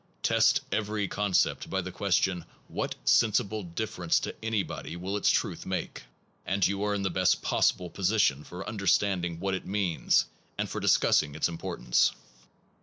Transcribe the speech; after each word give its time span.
Test 0.23 0.61
every 0.71 1.07
concept 1.07 1.69
by 1.69 1.79
the 1.81 1.91
question 1.91 2.43
What 2.69 2.95
sensible 3.05 3.61
difference 3.61 4.19
to 4.21 4.33
anybody 4.43 4.95
will 4.95 5.15
its 5.15 5.29
truth 5.29 5.63
make? 5.63 6.01
and 6.43 6.65
you 6.65 6.81
are 6.85 6.95
in 6.95 7.03
the 7.03 7.11
best 7.11 7.43
possible 7.43 7.91
position 7.91 8.43
for 8.43 8.67
understanding 8.67 9.39
what 9.39 9.53
it 9.53 9.67
means 9.67 10.25
and 10.57 10.67
for 10.67 10.79
discussing 10.79 11.35
its 11.35 11.47
importance. 11.49 12.13